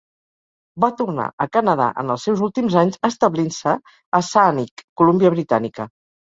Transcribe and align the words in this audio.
Va 0.85 0.87
tornar 1.01 1.25
a 1.43 1.45
Canadà 1.57 1.89
en 2.03 2.13
els 2.13 2.25
seus 2.29 2.41
últims 2.47 2.77
anys, 2.83 2.97
establint-se 3.11 3.75
a 4.21 4.23
Saanich, 4.31 4.85
Colúmbia 5.03 5.33
Britànica. 5.37 5.89